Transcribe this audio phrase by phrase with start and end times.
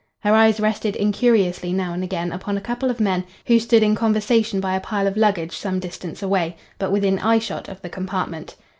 [0.21, 3.93] Her eyes rested incuriously now and again upon a couple of men who stood in
[3.93, 8.55] conversation by a pile of luggage some distance away, but within eyeshot of the compartment.